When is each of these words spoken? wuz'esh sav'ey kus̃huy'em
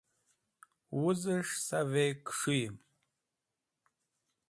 wuz'esh 0.99 1.51
sav'ey 1.67 2.11
kus̃huy'em 2.25 2.75